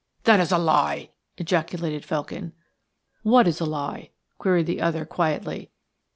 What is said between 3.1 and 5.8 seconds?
"What is a lie?" queried the other, quietly.